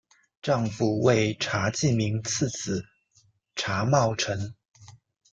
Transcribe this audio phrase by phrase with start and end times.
[0.41, 2.85] 丈夫为查济民次子
[3.53, 4.55] 查懋成。